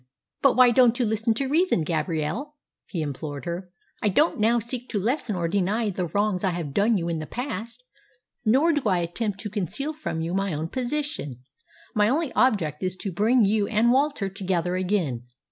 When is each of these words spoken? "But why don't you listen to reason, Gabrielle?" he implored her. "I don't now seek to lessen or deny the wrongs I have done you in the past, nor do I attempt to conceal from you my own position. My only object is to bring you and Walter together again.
"But 0.41 0.55
why 0.55 0.71
don't 0.71 0.97
you 0.97 1.05
listen 1.05 1.35
to 1.35 1.47
reason, 1.47 1.83
Gabrielle?" 1.83 2.55
he 2.89 3.03
implored 3.03 3.45
her. 3.45 3.69
"I 4.01 4.09
don't 4.09 4.39
now 4.39 4.57
seek 4.57 4.89
to 4.89 4.99
lessen 4.99 5.35
or 5.35 5.47
deny 5.47 5.91
the 5.91 6.07
wrongs 6.07 6.43
I 6.43 6.49
have 6.49 6.73
done 6.73 6.97
you 6.97 7.07
in 7.07 7.19
the 7.19 7.27
past, 7.27 7.83
nor 8.43 8.73
do 8.73 8.81
I 8.89 8.97
attempt 8.97 9.39
to 9.41 9.49
conceal 9.51 9.93
from 9.93 10.19
you 10.21 10.33
my 10.33 10.53
own 10.55 10.69
position. 10.69 11.43
My 11.93 12.09
only 12.09 12.33
object 12.33 12.81
is 12.81 12.95
to 12.95 13.11
bring 13.11 13.45
you 13.45 13.67
and 13.67 13.91
Walter 13.91 14.27
together 14.27 14.75
again. 14.75 15.25